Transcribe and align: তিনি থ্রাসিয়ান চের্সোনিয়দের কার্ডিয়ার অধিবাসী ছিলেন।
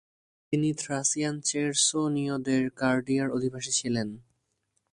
তিনি 0.53 0.69
থ্রাসিয়ান 0.73 1.35
চের্সোনিয়দের 1.41 2.63
কার্ডিয়ার 2.71 3.29
অধিবাসী 3.31 3.71
ছিলেন। 3.71 4.07